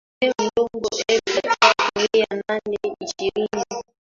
Meru 0.21 0.43
Ndogo 0.49 0.89
elfu 1.07 1.41
tatu 1.41 1.91
mia 2.13 2.27
nane 2.29 2.95
ishirini 2.99 3.65